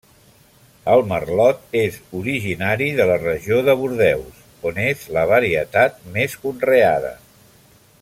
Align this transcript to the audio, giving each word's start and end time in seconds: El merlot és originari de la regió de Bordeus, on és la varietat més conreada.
El 0.93 1.03
merlot 1.09 1.77
és 1.81 1.99
originari 2.21 2.89
de 3.01 3.07
la 3.11 3.19
regió 3.27 3.61
de 3.69 3.77
Bordeus, 3.83 4.43
on 4.71 4.83
és 4.89 5.07
la 5.19 5.29
varietat 5.37 6.05
més 6.19 6.39
conreada. 6.47 7.17